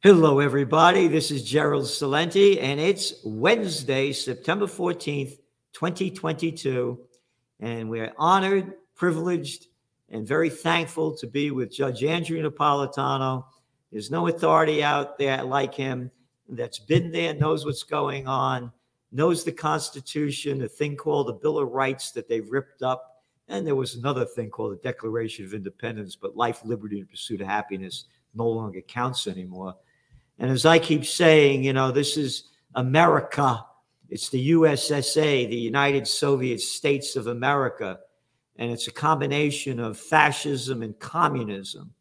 [0.00, 1.08] Hello, everybody.
[1.08, 5.38] This is Gerald Celente, and it's Wednesday, September 14th,
[5.72, 7.00] 2022.
[7.58, 9.66] And we're honored, privileged,
[10.08, 13.46] and very thankful to be with Judge Andrew Napolitano.
[13.90, 16.12] There's no authority out there like him
[16.48, 18.70] that's been there, knows what's going on,
[19.10, 23.24] knows the Constitution, a thing called the Bill of Rights that they've ripped up.
[23.48, 27.40] And there was another thing called the Declaration of Independence, but life, liberty, and pursuit
[27.40, 29.74] of happiness no longer counts anymore.
[30.38, 33.64] And as I keep saying, you know, this is America.
[34.08, 37.98] It's the USSA, the United Soviet States of America.
[38.56, 41.92] And it's a combination of fascism and communism.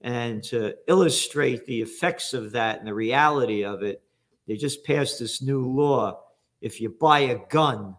[0.00, 4.02] And to illustrate the effects of that and the reality of it,
[4.46, 6.20] they just passed this new law.
[6.60, 7.96] If you buy a gun,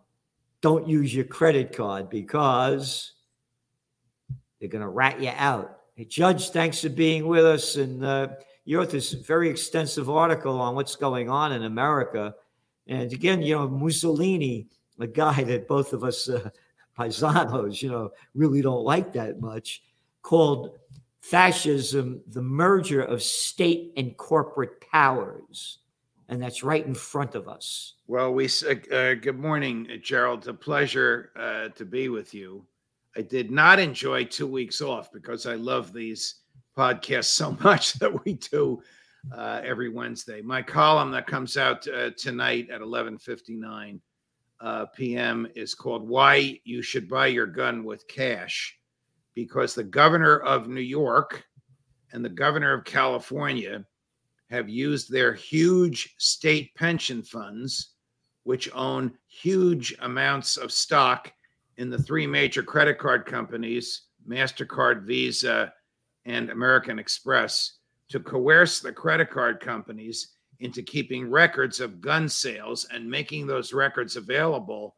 [0.62, 3.14] don't use your credit card because
[4.60, 5.80] they're going to rat you out.
[5.96, 7.76] Hey, Judge, thanks for being with us.
[7.76, 8.28] And, uh,
[8.66, 12.36] you wrote this very extensive article on what's going on in America.
[12.88, 14.68] And again, you know, Mussolini,
[15.00, 16.50] a guy that both of us uh,
[16.98, 19.84] paisanos, you know, really don't like that much,
[20.22, 20.78] called
[21.22, 25.80] fascism the merger of state and corporate powers.
[26.30, 27.96] And that's right in front of us.
[28.08, 30.40] Well, we uh, uh good morning, Gerald.
[30.40, 32.66] It's a pleasure uh, to be with you.
[33.16, 36.36] I did not enjoy two weeks off because I love these
[36.78, 38.82] podcast so much that we do
[39.32, 40.42] uh, every Wednesday.
[40.42, 44.00] My column that comes out uh, tonight at 11:59
[44.60, 45.48] uh, p.m.
[45.56, 48.78] is called "Why You Should Buy Your Gun with Cash,"
[49.34, 51.46] because the governor of New York
[52.12, 53.86] and the governor of California
[54.50, 57.96] have used their huge state pension funds,
[58.44, 61.32] which own huge amounts of stock
[61.78, 65.74] in the three major credit card companies, MasterCard, Visa,
[66.26, 67.78] and American Express
[68.10, 73.74] to coerce the credit card companies into keeping records of gun sales and making those
[73.74, 74.96] records available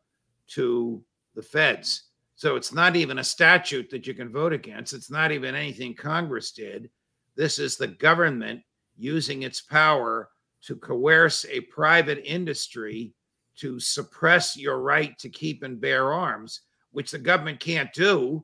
[0.47, 2.03] to the feds.
[2.35, 4.93] So it's not even a statute that you can vote against.
[4.93, 6.89] It's not even anything Congress did.
[7.35, 8.61] This is the government
[8.97, 10.29] using its power
[10.63, 13.13] to coerce a private industry
[13.57, 16.61] to suppress your right to keep and bear arms,
[16.91, 18.43] which the government can't do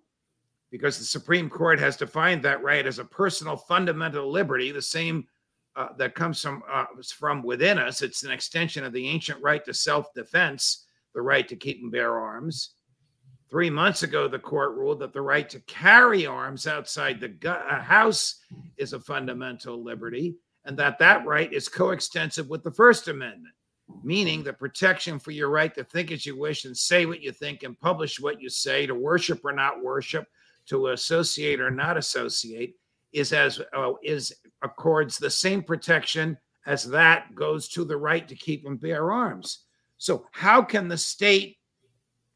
[0.72, 5.28] because the Supreme Court has defined that right as a personal fundamental liberty, the same
[5.76, 6.86] uh, that comes from uh,
[7.18, 8.02] from within us.
[8.02, 12.20] It's an extension of the ancient right to self-defense, the right to keep and bear
[12.20, 12.72] arms.
[13.50, 17.50] Three months ago, the court ruled that the right to carry arms outside the gu-
[17.50, 18.40] uh, house
[18.78, 23.54] is a fundamental liberty, and that that right is coextensive with the First Amendment,
[24.04, 27.34] meaning the protection for your right to think as you wish and say what you
[27.34, 30.26] think and publish what you say, to worship or not worship,
[30.72, 32.78] to associate or not associate
[33.12, 38.36] is as uh, is accords the same protection as that goes to the right to
[38.36, 39.66] keep and bear arms.
[39.98, 41.58] So how can the state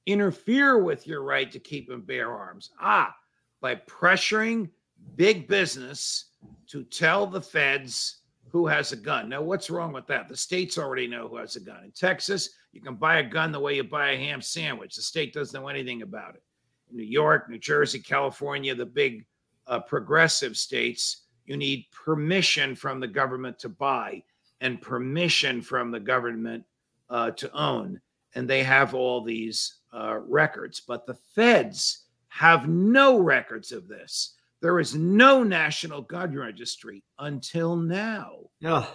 [0.06, 2.72] interfere with your right to keep and bear arms?
[2.82, 3.16] Ah,
[3.62, 4.70] by pressuring
[5.16, 6.26] big business
[6.68, 8.20] to tell the feds
[8.50, 9.30] who has a gun.
[9.30, 10.28] Now, what's wrong with that?
[10.28, 11.86] The states already know who has a gun.
[11.86, 14.96] In Texas, you can buy a gun the way you buy a ham sandwich.
[14.96, 16.44] The state doesn't know anything about it.
[16.92, 19.26] New York, New Jersey, California, the big
[19.68, 24.24] uh, progressive states, you need permission from the government to buy
[24.62, 26.64] and permission from the government
[27.10, 28.00] uh, to own.
[28.34, 30.82] And they have all these uh, records.
[30.82, 34.34] But the feds have no records of this.
[34.62, 38.88] There is no national gun registry until now, Ugh.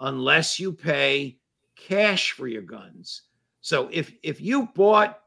[0.00, 1.38] unless you pay
[1.76, 3.22] cash for your guns.
[3.60, 5.20] So if if you bought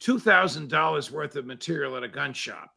[0.00, 2.70] $2,000 worth of material at a gun shop.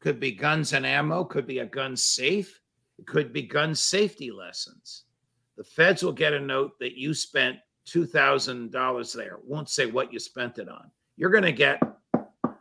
[0.00, 2.60] Could be guns and ammo, could be a gun safe,
[2.98, 5.04] it could be gun safety lessons.
[5.56, 7.56] The feds will get a note that you spent
[7.88, 9.38] $2,000 there.
[9.44, 10.90] Won't say what you spent it on.
[11.16, 11.82] You're going to get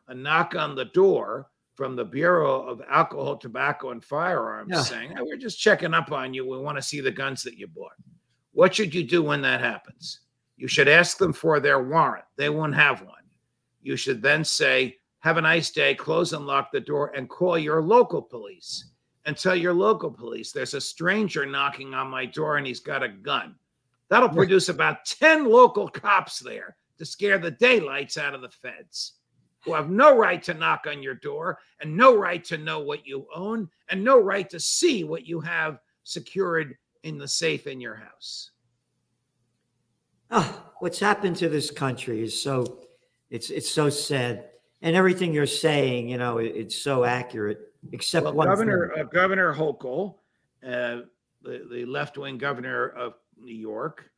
[0.08, 4.82] a knock on the door from the Bureau of Alcohol, Tobacco, and Firearms yeah.
[4.82, 6.48] saying, hey, We're just checking up on you.
[6.48, 7.92] We want to see the guns that you bought.
[8.54, 10.22] What should you do when that happens?
[10.56, 12.26] You should ask them for their warrant.
[12.36, 13.14] They won't have one
[13.88, 17.58] you should then say, Have a nice day, close and lock the door, and call
[17.58, 18.92] your local police
[19.26, 23.04] and tell your local police there's a stranger knocking on my door and he's got
[23.04, 23.56] a gun.
[24.10, 29.14] That'll produce about 10 local cops there to scare the daylights out of the feds
[29.66, 33.06] who have no right to knock on your door and no right to know what
[33.06, 37.82] you own and no right to see what you have secured in the safe in
[37.82, 38.52] your house.
[40.32, 42.87] Oh, what's happened to this country is so
[43.30, 44.46] it's it's so sad,
[44.82, 47.74] and everything you're saying, you know, it, it's so accurate.
[47.92, 50.16] Except well, Governor uh, Governor Hochul,
[50.66, 51.02] uh,
[51.42, 54.10] the, the left wing governor of New York,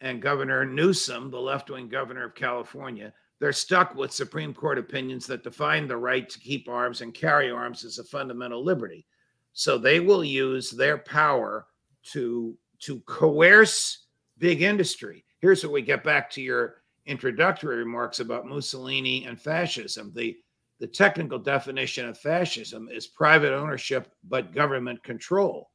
[0.00, 5.26] and Governor Newsom, the left wing governor of California, they're stuck with Supreme Court opinions
[5.26, 9.06] that define the right to keep arms and carry arms as a fundamental liberty.
[9.52, 11.66] So they will use their power
[12.12, 14.06] to to coerce
[14.38, 15.24] big industry.
[15.40, 20.12] Here's what we get back to your introductory remarks about Mussolini and fascism.
[20.14, 20.36] The
[20.80, 25.70] the technical definition of fascism is private ownership but government control.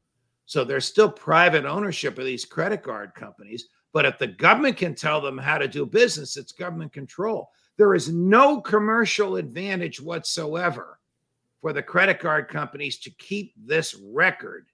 [0.45, 4.95] So there's still private ownership of these credit card companies, but if the government can
[4.95, 7.50] tell them how to do business, it's government control.
[7.77, 11.00] There is no commercial advantage whatsoever
[11.62, 14.68] for the credit card companies to keep this record.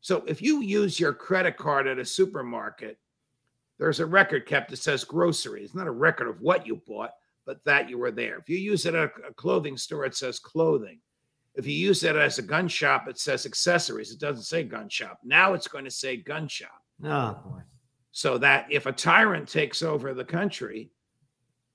[0.00, 2.98] So if you use your credit card at a supermarket,
[3.78, 5.62] there's a record kept that says grocery.
[5.62, 7.10] It's not a record of what you bought,
[7.44, 8.38] but that you were there.
[8.38, 11.00] If you use it at a clothing store, it says clothing.
[11.54, 14.10] If you use it as a gun shop, it says accessories.
[14.10, 15.20] It doesn't say gun shop.
[15.24, 16.82] Now it's going to say gun shop.
[17.04, 17.60] Oh boy.
[18.12, 20.90] So that if a tyrant takes over the country,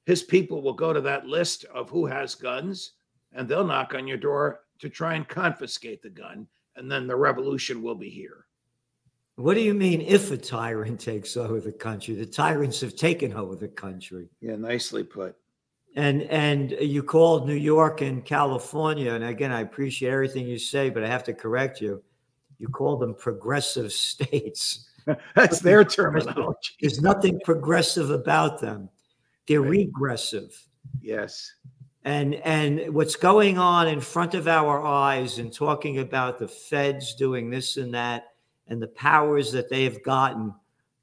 [0.06, 2.94] his people will go to that list of who has guns
[3.34, 6.48] and they'll knock on your door to try and confiscate the gun.
[6.76, 8.46] And then the revolution will be here.
[9.40, 12.14] What do you mean if a tyrant takes over the country?
[12.14, 14.28] The tyrants have taken over the country.
[14.42, 15.38] Yeah, nicely put.
[15.96, 20.90] And and you called New York and California, and again, I appreciate everything you say,
[20.90, 22.04] but I have to correct you.
[22.58, 24.90] You call them progressive states.
[25.36, 26.74] That's their terminology.
[26.82, 28.90] There's nothing progressive about them.
[29.48, 29.70] They're right.
[29.70, 30.54] regressive.
[31.00, 31.50] Yes.
[32.04, 37.16] And and what's going on in front of our eyes and talking about the feds
[37.16, 38.29] doing this and that
[38.70, 40.54] and the powers that they have gotten,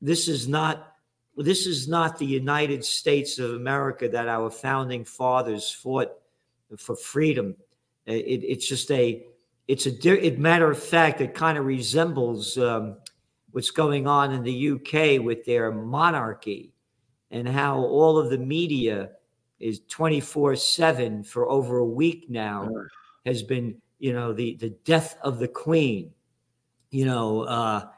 [0.01, 0.97] this is not
[1.37, 6.11] this is not the United States of America that our founding fathers fought
[6.79, 7.55] for freedom.
[8.07, 9.27] It, it's just a,
[9.69, 12.97] it's a it, matter of fact, it kind of resembles um,
[13.51, 16.73] what's going on in the UK with their monarchy
[17.31, 19.11] and how all of the media
[19.59, 22.69] is 24 7 for over a week now
[23.27, 26.13] has been, you know, the, the death of the queen.
[26.91, 27.89] You know, uh,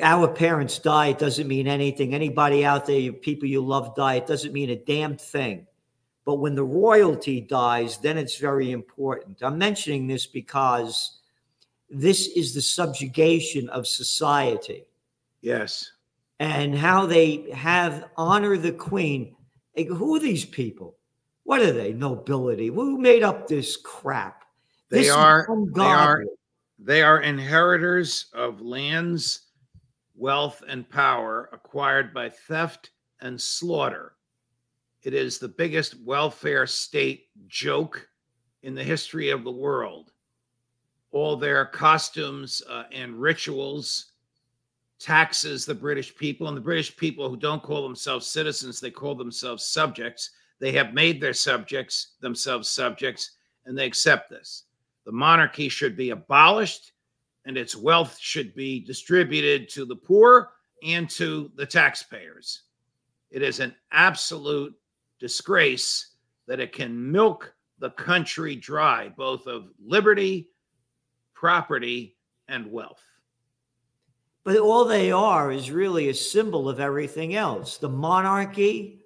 [0.00, 2.14] our parents die, it doesn't mean anything.
[2.14, 5.66] Anybody out there, people you love die, it doesn't mean a damn thing.
[6.24, 9.42] But when the royalty dies, then it's very important.
[9.42, 11.18] I'm mentioning this because
[11.90, 14.84] this is the subjugation of society.
[15.40, 15.90] Yes.
[16.38, 19.34] And how they have honor the queen.
[19.76, 20.96] Who are these people?
[21.44, 21.92] What are they?
[21.92, 22.68] Nobility.
[22.68, 24.44] Who made up this crap?
[24.90, 26.24] They this are they are
[26.84, 29.52] they are inheritors of lands
[30.14, 32.90] wealth, and power acquired by theft
[33.20, 34.14] and slaughter.
[35.02, 38.08] It is the biggest welfare state joke
[38.62, 40.12] in the history of the world.
[41.10, 44.12] All their costumes uh, and rituals
[44.98, 49.16] taxes the British people, and the British people who don't call themselves citizens, they call
[49.16, 50.30] themselves subjects.
[50.60, 53.32] They have made their subjects themselves subjects,
[53.66, 54.64] and they accept this.
[55.04, 56.92] The monarchy should be abolished
[57.44, 60.52] and its wealth should be distributed to the poor
[60.84, 62.62] and to the taxpayers.
[63.30, 64.74] It is an absolute
[65.18, 66.14] disgrace
[66.46, 70.50] that it can milk the country dry, both of liberty,
[71.34, 72.16] property,
[72.48, 73.02] and wealth.
[74.44, 77.78] But all they are is really a symbol of everything else.
[77.78, 79.04] The monarchy,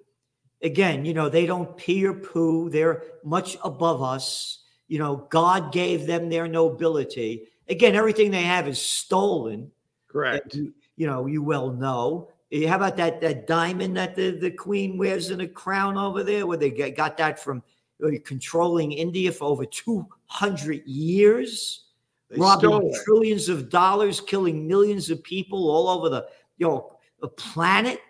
[0.62, 2.70] again, you know, they don't pee or poo.
[2.70, 4.64] They're much above us.
[4.88, 7.48] You know, God gave them their nobility.
[7.68, 9.70] Again, everything they have is stolen.
[10.08, 10.54] Correct.
[10.54, 12.28] You, you, know, you well know.
[12.52, 16.22] Eh, how about that that diamond that the, the queen wears in a crown over
[16.22, 17.62] there, where they got that from
[18.04, 21.86] uh, controlling India for over 200 years?
[22.30, 26.26] They robbing trillions of dollars, killing millions of people all over the
[26.58, 28.00] you know the planet.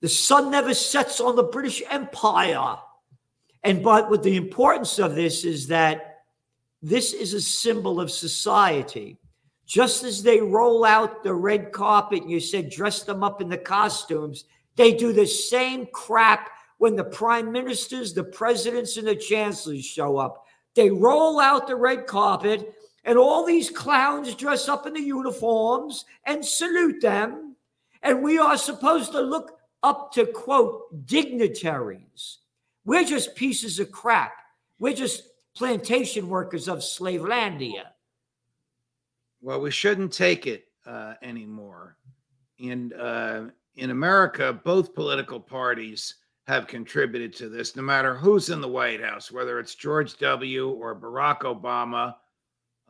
[0.00, 2.78] The sun never sets on the British Empire.
[3.62, 6.22] And but what the importance of this is that
[6.82, 9.18] this is a symbol of society.
[9.66, 13.48] Just as they roll out the red carpet, and you said dress them up in
[13.48, 14.44] the costumes,
[14.76, 20.16] they do the same crap when the prime ministers, the presidents, and the chancellors show
[20.16, 20.46] up.
[20.74, 22.74] They roll out the red carpet,
[23.04, 27.56] and all these clowns dress up in the uniforms and salute them.
[28.02, 32.38] And we are supposed to look up to, quote, dignitaries.
[32.84, 34.32] We're just pieces of crap.
[34.78, 37.84] We're just plantation workers of Slavelandia.
[39.42, 41.96] Well, we shouldn't take it uh, anymore.
[42.58, 43.44] And uh,
[43.76, 49.02] in America, both political parties have contributed to this, no matter who's in the White
[49.02, 50.70] House, whether it's George W.
[50.70, 52.16] or Barack Obama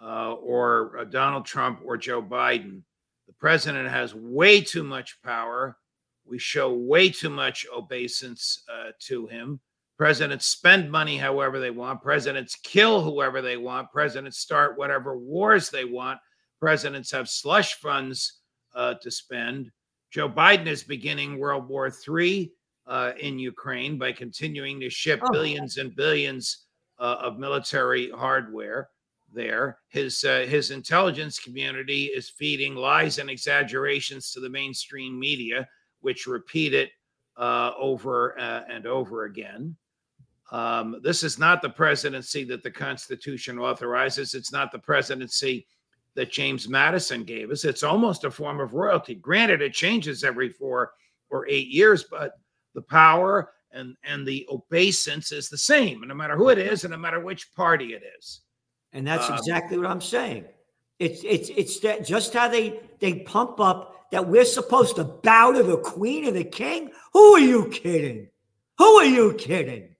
[0.02, 2.82] uh, or uh, Donald Trump or Joe Biden.
[3.26, 5.76] The president has way too much power.
[6.24, 9.60] We show way too much obeisance uh, to him.
[10.00, 12.00] Presidents spend money however they want.
[12.00, 13.92] Presidents kill whoever they want.
[13.92, 16.18] Presidents start whatever wars they want.
[16.58, 18.40] Presidents have slush funds
[18.74, 19.70] uh, to spend.
[20.10, 22.50] Joe Biden is beginning World War III
[22.86, 25.30] uh, in Ukraine by continuing to ship oh.
[25.32, 26.64] billions and billions
[26.98, 28.88] uh, of military hardware
[29.30, 29.80] there.
[29.88, 35.68] His uh, his intelligence community is feeding lies and exaggerations to the mainstream media,
[36.00, 36.88] which repeat it
[37.36, 39.76] uh, over uh, and over again.
[40.50, 44.34] Um, this is not the presidency that the Constitution authorizes.
[44.34, 45.66] It's not the presidency
[46.14, 47.64] that James Madison gave us.
[47.64, 49.14] It's almost a form of royalty.
[49.14, 50.92] Granted, it changes every four
[51.30, 52.32] or eight years, but
[52.74, 56.90] the power and and the obeisance is the same, no matter who it is, and
[56.90, 58.40] no matter which party it is.
[58.92, 60.44] And that's um, exactly what I'm saying.
[60.98, 65.52] It's it's it's that just how they they pump up that we're supposed to bow
[65.52, 66.90] to the queen and the king.
[67.12, 68.28] Who are you kidding?
[68.78, 69.94] Who are you kidding?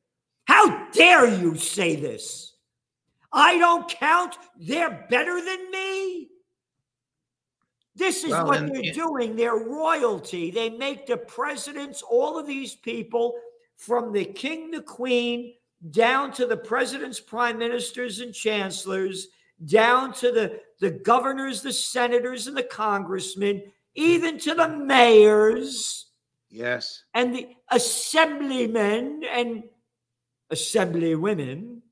[0.93, 2.55] Dare you say this?
[3.33, 4.37] I don't count.
[4.59, 6.29] They're better than me.
[7.95, 9.37] This is well, what and, they're doing.
[9.37, 10.51] They're royalty.
[10.51, 13.35] They make the presidents, all of these people,
[13.77, 15.55] from the king, the queen,
[15.91, 19.29] down to the presidents, prime ministers, and chancellors,
[19.65, 23.63] down to the, the governors, the senators, and the congressmen,
[23.95, 26.07] even to the mayors.
[26.49, 27.05] Yes.
[27.15, 29.65] And the assemblymen and
[30.51, 31.83] assembly women.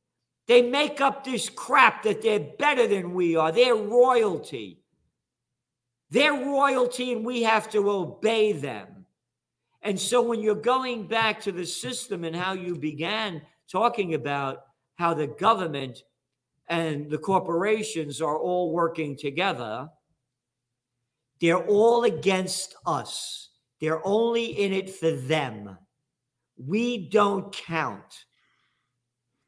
[0.46, 3.52] They make up this crap that they're better than we are.
[3.52, 4.82] They're royalty.
[6.10, 9.06] They're royalty, and we have to obey them.
[9.82, 14.64] And so when you're going back to the system and how you began talking about
[14.96, 16.02] how the government
[16.66, 19.88] and the corporations are all working together,
[21.40, 23.50] they're all against us.
[23.80, 25.78] They're only in it for them.
[26.56, 28.24] We don't count.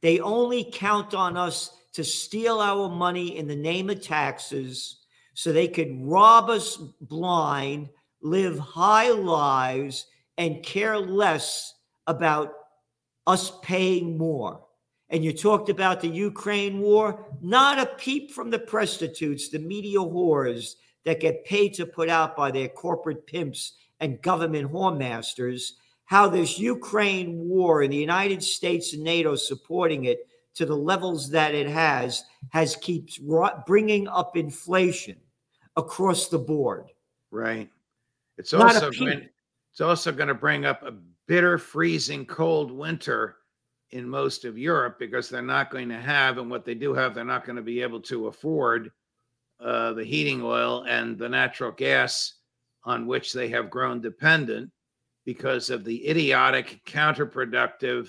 [0.02, 5.00] They only count on us to steal our money in the name of taxes
[5.34, 7.88] so they could rob us blind,
[8.22, 10.06] live high lives,
[10.38, 11.74] and care less
[12.06, 12.52] about
[13.26, 14.64] us paying more.
[15.10, 19.98] And you talked about the Ukraine war, not a peep from the prostitutes, the media
[19.98, 25.72] whores that get paid to put out by their corporate pimps and government whoremasters,
[26.10, 31.30] how this Ukraine war and the United States and NATO supporting it to the levels
[31.30, 33.20] that it has, has keeps
[33.64, 35.16] bringing up inflation
[35.76, 36.86] across the board.
[37.30, 37.70] Right.
[38.38, 39.28] It's also going,
[39.70, 40.96] it's also going to bring up a
[41.28, 43.36] bitter, freezing cold winter
[43.90, 47.14] in most of Europe because they're not going to have, and what they do have,
[47.14, 48.90] they're not going to be able to afford
[49.60, 52.32] uh, the heating oil and the natural gas
[52.82, 54.72] on which they have grown dependent
[55.24, 58.08] because of the idiotic, counterproductive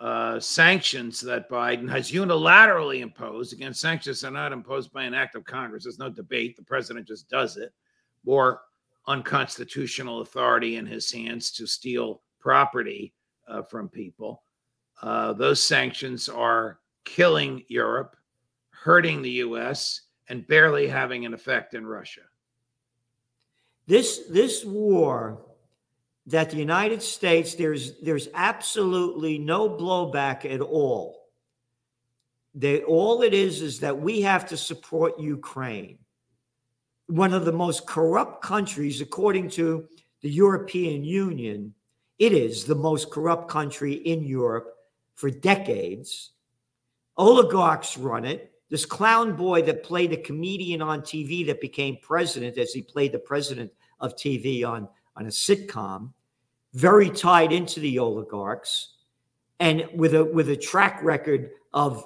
[0.00, 3.52] uh, sanctions that Biden has unilaterally imposed.
[3.52, 5.84] Again, sanctions are not imposed by an act of Congress.
[5.84, 6.56] There's no debate.
[6.56, 7.72] The president just does it.
[8.24, 8.62] More
[9.06, 13.14] unconstitutional authority in his hands to steal property
[13.48, 14.42] uh, from people.
[15.02, 18.16] Uh, those sanctions are killing Europe,
[18.70, 22.22] hurting the U.S., and barely having an effect in Russia.
[23.86, 25.44] This this war
[26.26, 31.28] that the United States there's there's absolutely no blowback at all.
[32.54, 35.98] They, all it is is that we have to support Ukraine,
[37.08, 39.88] one of the most corrupt countries, according to
[40.22, 41.74] the European Union,
[42.18, 44.72] it is the most corrupt country in Europe
[45.14, 46.30] for decades.
[47.16, 48.52] Oligarchs run it.
[48.70, 53.12] This clown boy that played a comedian on TV that became president, as he played
[53.12, 56.12] the president of TV on, on a sitcom,
[56.72, 58.94] very tied into the oligarchs,
[59.60, 62.04] and with a with a track record of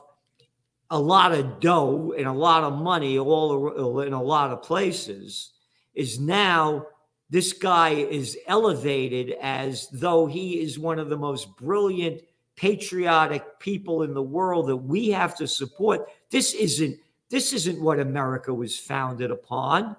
[0.90, 5.52] a lot of dough and a lot of money all in a lot of places,
[5.94, 6.86] is now
[7.30, 12.22] this guy is elevated as though he is one of the most brilliant,
[12.56, 16.08] patriotic people in the world that we have to support.
[16.30, 16.98] This isn't
[17.30, 19.96] this isn't what America was founded upon.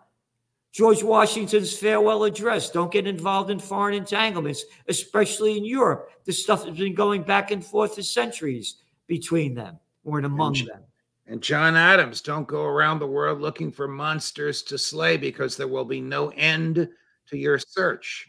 [0.72, 2.70] George Washington's farewell address.
[2.70, 6.12] Don't get involved in foreign entanglements, especially in Europe.
[6.26, 8.76] This stuff has been going back and forth for centuries
[9.08, 10.84] between them or among and, them.
[11.26, 15.68] And John Adams, don't go around the world looking for monsters to slay because there
[15.68, 16.88] will be no end
[17.28, 18.28] to your search.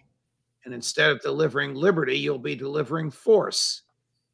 [0.64, 3.82] And instead of delivering liberty, you'll be delivering force.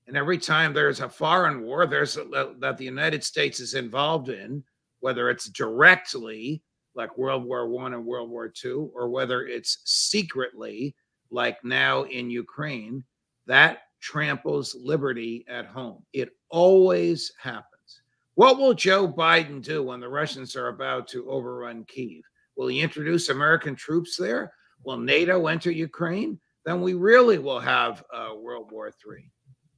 [0.07, 4.29] And every time there's a foreign war, there's a, that the United States is involved
[4.29, 4.63] in,
[5.01, 6.63] whether it's directly
[6.97, 10.95] like World War One and World War Two, or whether it's secretly,
[11.31, 13.05] like now in Ukraine,
[13.47, 16.03] that tramples liberty at home.
[16.12, 18.03] It always happens.
[18.35, 22.23] What will Joe Biden do when the Russians are about to overrun Kiev?
[22.57, 24.53] Will he introduce American troops there?
[24.85, 26.38] Will NATO enter Ukraine?
[26.65, 29.31] Then we really will have uh, World War III.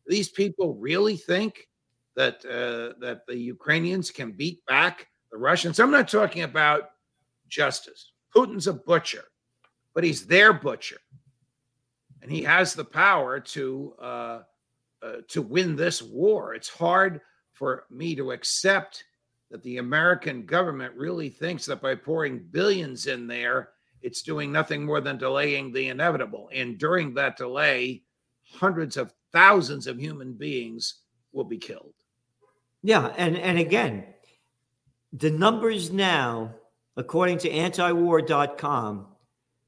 [0.06, 1.68] These people really think
[2.16, 5.78] that uh, that the Ukrainians can beat back the Russians.
[5.78, 6.90] I'm not talking about
[7.48, 8.12] justice.
[8.34, 9.24] Putin's a butcher,
[9.94, 10.98] but he's their butcher,
[12.22, 14.40] and he has the power to uh,
[15.02, 16.54] uh, to win this war.
[16.54, 17.20] It's hard
[17.52, 19.04] for me to accept
[19.50, 23.70] that the American government really thinks that by pouring billions in there,
[24.02, 26.50] it's doing nothing more than delaying the inevitable.
[26.52, 28.02] And during that delay,
[28.52, 31.02] hundreds of thousands of human beings
[31.32, 31.94] will be killed.
[32.82, 34.04] Yeah, and and again,
[35.12, 36.54] the numbers now,
[36.98, 39.06] according to antiwar.com,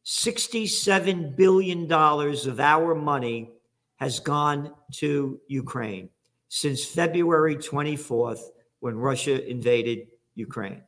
[0.02, 3.52] 67 billion dollars of our money
[3.96, 6.10] has gone to Ukraine
[6.48, 8.40] since February 24th
[8.80, 10.82] when Russia invaded Ukraine.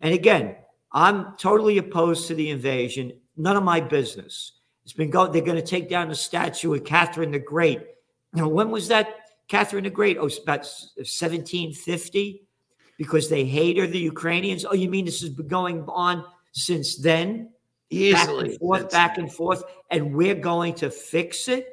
[0.00, 0.56] And again,
[0.92, 3.12] I'm totally opposed to the invasion.
[3.36, 4.52] None of my business.
[4.84, 5.32] It's been going.
[5.32, 7.80] They're going to take down the statue of Catherine the Great.
[8.32, 9.08] Know, when was that?
[9.48, 10.18] Catherine the Great?
[10.18, 10.60] Oh, about
[10.96, 12.46] 1750.
[13.00, 14.66] Because they hate her, the Ukrainians.
[14.66, 17.48] Oh, you mean this has been going on since then?
[17.88, 21.66] Easily, back and forth, back and forth, and we're going to fix it.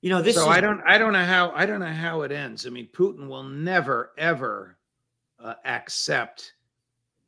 [0.00, 0.36] You know, this.
[0.36, 0.80] So is, I don't.
[0.86, 1.52] I don't know how.
[1.54, 2.66] I don't know how it ends.
[2.66, 4.78] I mean, Putin will never ever
[5.38, 6.54] uh, accept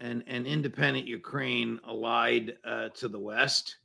[0.00, 3.76] an an independent Ukraine allied uh, to the West.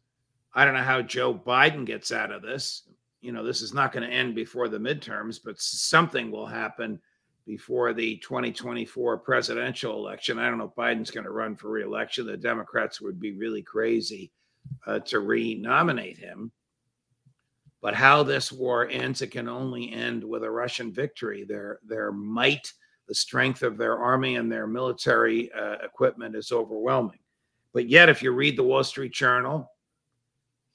[0.54, 2.84] I don't know how Joe Biden gets out of this.
[3.22, 7.00] You know, this is not going to end before the midterms, but something will happen
[7.48, 10.38] before the 2024 presidential election.
[10.38, 12.28] I don't know if Biden's going to run for reelection.
[12.28, 14.32] The Democrats would be really crazy
[14.86, 16.52] uh, to re-nominate him.
[17.82, 21.46] But how this war ends, it can only end with a Russian victory.
[21.46, 22.74] Their their might,
[23.08, 27.20] the strength of their army and their military uh, equipment is overwhelming.
[27.74, 29.72] But yet, if you read the Wall Street Journal,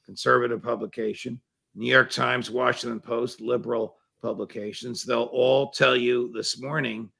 [0.07, 1.41] conservative publication,
[1.75, 7.11] New York Times, Washington Post, liberal publications, they'll all tell you this morning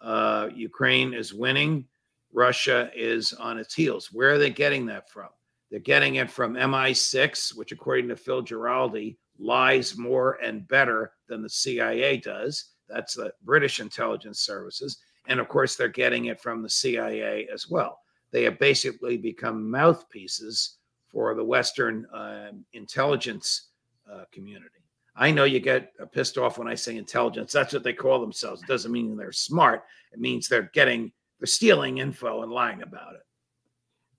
[0.00, 1.86] uh, Ukraine is winning,
[2.32, 4.10] Russia is on its heels.
[4.12, 5.28] Where are they getting that from?
[5.70, 11.42] They're getting it from MI6, which, according to Phil Giraldi, lies more and better than
[11.42, 12.72] the CIA does.
[12.88, 14.98] That's the British intelligence services.
[15.26, 18.00] And of course, they're getting it from the CIA as well.
[18.32, 23.68] They have basically become mouthpieces for the Western uh, intelligence
[24.10, 24.68] uh, community.
[25.14, 27.52] I know you get pissed off when I say intelligence.
[27.52, 28.62] That's what they call themselves.
[28.62, 29.84] It doesn't mean they're smart.
[30.12, 33.26] It means they're getting, they're stealing info and lying about it.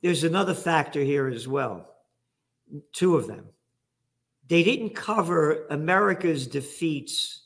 [0.01, 1.95] There's another factor here as well.
[2.91, 3.45] Two of them.
[4.49, 7.43] They didn't cover America's defeats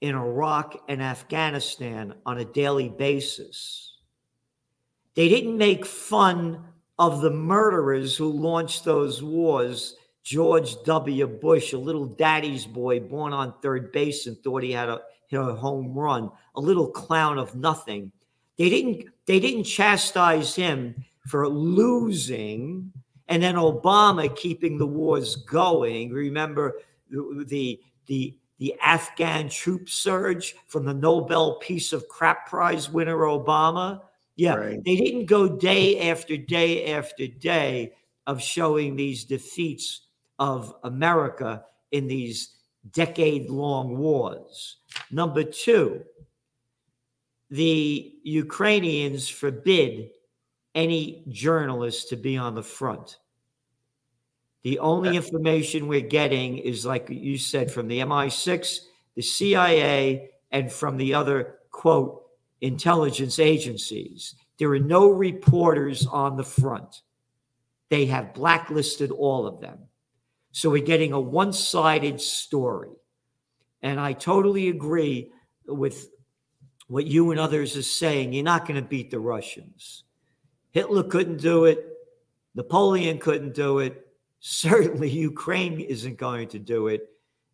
[0.00, 3.96] in Iraq and Afghanistan on a daily basis.
[5.14, 6.64] They didn't make fun
[6.98, 9.96] of the murderers who launched those wars.
[10.28, 11.26] George W.
[11.26, 15.40] Bush, a little daddy's boy born on third base and thought he had a, hit
[15.40, 18.12] a home run, a little clown of nothing.
[18.58, 22.92] They didn't they didn't chastise him for losing
[23.28, 26.12] and then Obama keeping the wars going.
[26.12, 26.74] Remember
[27.10, 34.02] the the the, Afghan troop surge from the Nobel Peace of Crap Prize winner Obama.
[34.36, 34.84] Yeah, right.
[34.84, 37.94] they didn't go day after day after day
[38.26, 40.07] of showing these defeats
[40.38, 42.56] of America in these
[42.92, 44.76] decade long wars.
[45.10, 46.02] Number two,
[47.50, 50.10] the Ukrainians forbid
[50.74, 53.18] any journalist to be on the front.
[54.62, 58.80] The only information we're getting is, like you said, from the MI6,
[59.14, 62.24] the CIA, and from the other, quote,
[62.60, 64.34] intelligence agencies.
[64.58, 67.02] There are no reporters on the front.
[67.88, 69.78] They have blacklisted all of them.
[70.52, 72.90] So we're getting a one sided story.
[73.82, 75.30] And I totally agree
[75.66, 76.08] with
[76.88, 78.32] what you and others are saying.
[78.32, 80.04] You're not going to beat the Russians.
[80.70, 81.84] Hitler couldn't do it.
[82.54, 84.06] Napoleon couldn't do it.
[84.40, 87.08] Certainly, Ukraine isn't going to do it.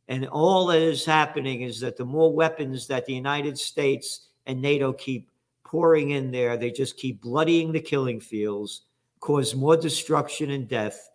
[0.09, 4.61] And all that is happening is that the more weapons that the United States and
[4.61, 5.31] NATO keep
[5.65, 8.83] pouring in there, they just keep bloodying the killing fields,
[9.21, 11.11] cause more destruction and death,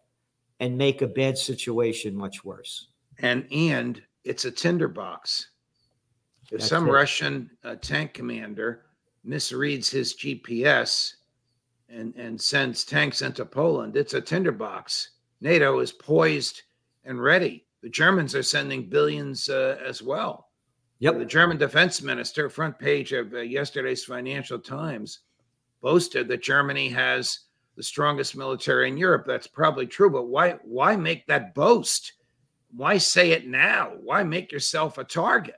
[0.60, 2.88] and make a bad situation much worse.
[3.20, 5.50] And and it's a tinderbox.
[6.52, 6.92] If That's some it.
[6.92, 8.86] Russian uh, tank commander
[9.26, 11.14] misreads his GPS
[11.90, 15.12] and, and sends tanks into Poland, it's a tinderbox.
[15.42, 16.64] NATO is poised
[17.06, 17.66] and ready.
[17.82, 20.50] The Germans are sending billions uh, as well.
[21.00, 21.20] Yep.
[21.20, 25.20] The German defense minister, front page of uh, yesterday's Financial Times,
[25.82, 27.40] boasted that Germany has
[27.80, 29.24] the strongest military in Europe.
[29.26, 32.12] That's probably true, but why why make that boast?
[32.76, 33.94] Why say it now?
[34.04, 35.56] Why make yourself a target?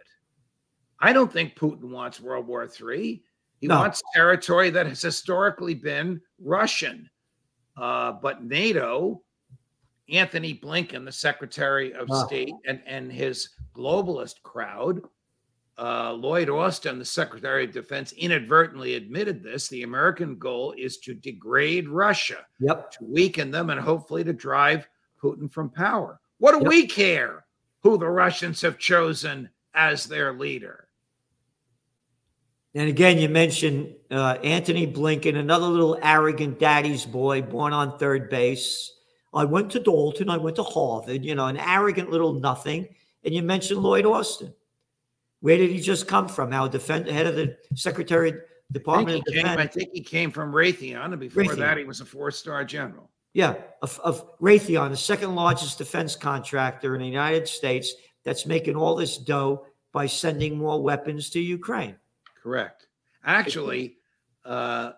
[1.00, 3.24] I don't think Putin wants World War III.
[3.60, 3.80] He No.
[3.80, 7.10] wants territory that has historically been Russian.
[7.76, 9.24] Uh, but NATO,
[10.08, 12.24] Antony Blinken, the Secretary of Ah.
[12.28, 15.02] State, and, and his globalist crowd,
[15.82, 19.68] uh, Lloyd Austin, the Secretary of Defense, inadvertently admitted this.
[19.68, 22.92] The American goal is to degrade Russia, Yep.
[22.92, 24.88] to weaken them, and hopefully to drive
[25.22, 26.20] Putin from power.
[26.38, 26.68] What do Yep.
[26.68, 27.46] we care
[27.82, 30.88] who the Russians have chosen as their leader?
[32.74, 38.30] And again, you mentioned uh, Antony Blinken, another little arrogant daddy's boy born on third
[38.30, 38.94] base.
[39.34, 40.30] I went to Dalton.
[40.30, 42.88] I went to Harvard, you know, an arrogant little nothing.
[43.26, 44.54] And you mentioned Lloyd Austin.
[45.42, 46.54] Where did he just come from?
[46.54, 49.90] Our defense head of the Secretary of I think, Department of he came, I think
[49.92, 51.58] he came from Raytheon, and before Raytheon.
[51.58, 53.10] that, he was a four-star general.
[53.34, 58.76] Yeah, of, of Raytheon, the second largest defense contractor in the United States, that's making
[58.76, 61.96] all this dough by sending more weapons to Ukraine.
[62.42, 62.88] Correct.
[63.26, 63.98] Actually,
[64.46, 64.92] uh,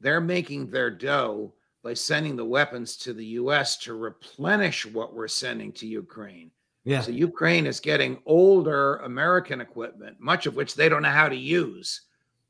[0.00, 3.76] they're making their dough by sending the weapons to the U.S.
[3.78, 6.50] to replenish what we're sending to Ukraine.
[6.88, 11.28] Yeah, So Ukraine is getting older American equipment, much of which they don't know how
[11.28, 12.06] to use,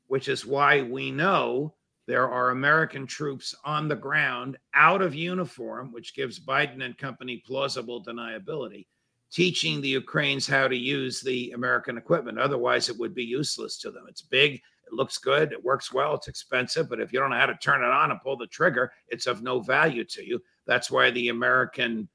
[0.07, 1.73] which is why we know
[2.07, 7.43] there are American troops on the ground out of uniform, which gives Biden and company
[7.45, 8.87] plausible deniability,
[9.29, 12.39] teaching the Ukrainians how to use the American equipment.
[12.39, 14.05] Otherwise, it would be useless to them.
[14.07, 17.35] It's big, it looks good, it works well, it's expensive, but if you don't know
[17.35, 20.41] how to turn it on and pull the trigger, it's of no value to you.
[20.65, 22.07] That's why the American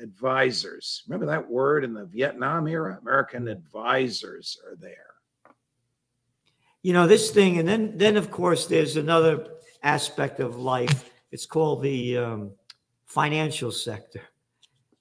[0.00, 1.02] advisors.
[1.08, 2.98] Remember that word in the Vietnam era?
[3.00, 5.14] American advisors are there.
[6.82, 9.48] you know this thing, and then then of course there's another
[9.82, 11.10] aspect of life.
[11.32, 12.52] It's called the um,
[13.06, 14.22] financial sector,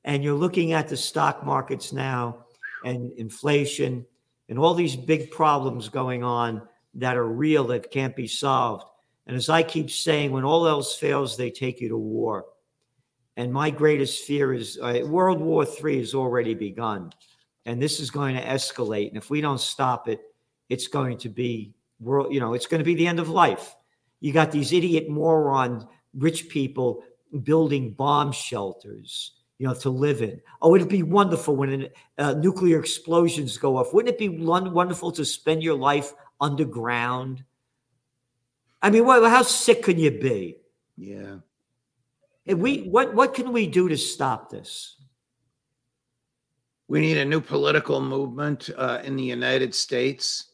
[0.03, 2.45] and you're looking at the stock markets now,
[2.83, 4.05] and inflation,
[4.49, 6.61] and all these big problems going on
[6.95, 8.85] that are real that can't be solved.
[9.27, 12.45] And as I keep saying, when all else fails, they take you to war.
[13.37, 17.11] And my greatest fear is uh, World War III has already begun,
[17.65, 19.09] and this is going to escalate.
[19.09, 20.21] And if we don't stop it,
[20.69, 22.33] it's going to be world.
[22.33, 23.75] You know, it's going to be the end of life.
[24.21, 27.03] You got these idiot moron rich people
[27.43, 30.39] building bomb shelters, you know, to live in.
[30.61, 33.93] Oh, it'd be wonderful when uh, nuclear explosions go off.
[33.93, 37.43] Wouldn't it be wonderful to spend your life underground?
[38.81, 40.57] I mean, what, how sick can you be?
[40.97, 41.37] Yeah.
[42.47, 44.97] And we what what can we do to stop this?
[46.87, 50.51] We need a new political movement uh, in the United States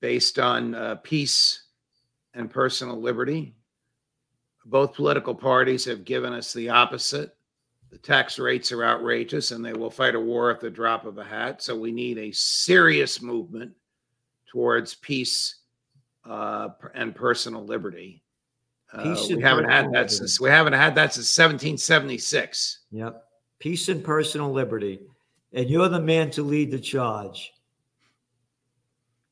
[0.00, 1.64] based on uh, peace
[2.34, 3.54] and personal liberty.
[4.66, 7.34] Both political parties have given us the opposite.
[7.90, 11.16] The tax rates are outrageous and they will fight a war at the drop of
[11.16, 11.62] a hat.
[11.62, 13.72] So we need a serious movement
[14.50, 15.60] towards peace
[16.28, 18.22] uh, and personal liberty.
[18.92, 22.78] Uh, we haven't had that since we haven't had that since 1776.
[22.92, 23.24] Yep.
[23.58, 25.00] Peace and personal liberty.
[25.52, 27.52] And you're the man to lead the charge.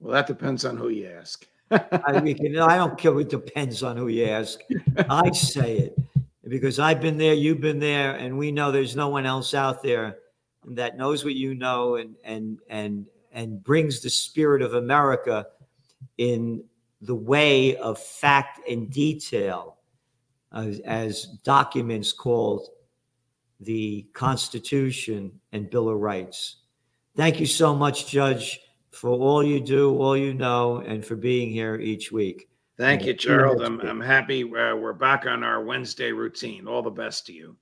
[0.01, 1.47] Well, that depends on who you ask.
[1.71, 3.19] I, can, I don't care.
[3.21, 4.61] It depends on who you ask.
[5.09, 5.99] I say it
[6.49, 9.83] because I've been there, you've been there, and we know there's no one else out
[9.83, 10.19] there
[10.69, 15.47] that knows what you know and and and and brings the spirit of America
[16.19, 16.63] in
[17.05, 19.79] the way of fact and detail,
[20.53, 22.69] as, as documents called
[23.61, 26.57] the Constitution and Bill of Rights.
[27.17, 28.59] Thank you so much, Judge,
[28.91, 32.49] for all you do, all you know, and for being here each week.
[32.79, 33.63] Thank Yeah, you, Gerald.
[33.63, 33.81] I'm.
[33.81, 36.67] I'm happy uh, we're back on our Wednesday routine.
[36.67, 37.57] All the best to you.